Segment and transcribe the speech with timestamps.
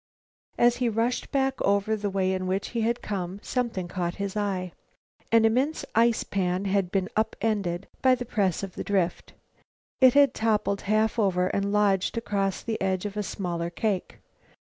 [0.57, 4.35] As he rushed back over the way in which he had come, something caught his
[4.35, 4.71] eye.
[5.31, 9.33] An immense ice pan had been up ended by the press of the drift.
[9.99, 14.17] It had toppled half over and lodged across the edge of a smaller cake.